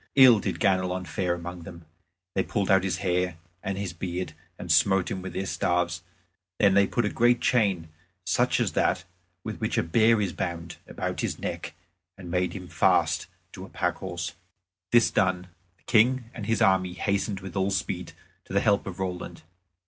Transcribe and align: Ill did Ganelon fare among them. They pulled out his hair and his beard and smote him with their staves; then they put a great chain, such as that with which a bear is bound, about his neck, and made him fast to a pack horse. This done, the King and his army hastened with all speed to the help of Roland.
Ill 0.15 0.39
did 0.39 0.59
Ganelon 0.59 1.05
fare 1.05 1.35
among 1.35 1.61
them. 1.61 1.85
They 2.33 2.41
pulled 2.41 2.71
out 2.71 2.83
his 2.83 2.97
hair 3.05 3.37
and 3.61 3.77
his 3.77 3.93
beard 3.93 4.33
and 4.57 4.71
smote 4.71 5.11
him 5.11 5.21
with 5.21 5.33
their 5.33 5.45
staves; 5.45 6.01
then 6.57 6.73
they 6.73 6.87
put 6.87 7.05
a 7.05 7.09
great 7.09 7.39
chain, 7.39 7.87
such 8.25 8.59
as 8.59 8.71
that 8.71 9.03
with 9.43 9.59
which 9.61 9.77
a 9.77 9.83
bear 9.83 10.19
is 10.19 10.33
bound, 10.33 10.77
about 10.87 11.21
his 11.21 11.37
neck, 11.37 11.75
and 12.17 12.31
made 12.31 12.53
him 12.53 12.67
fast 12.67 13.27
to 13.51 13.63
a 13.63 13.69
pack 13.69 13.97
horse. 13.97 14.33
This 14.91 15.11
done, 15.11 15.49
the 15.77 15.83
King 15.83 16.31
and 16.33 16.47
his 16.47 16.63
army 16.63 16.93
hastened 16.93 17.41
with 17.41 17.55
all 17.55 17.69
speed 17.69 18.13
to 18.45 18.53
the 18.53 18.59
help 18.59 18.87
of 18.87 18.99
Roland. 18.99 19.43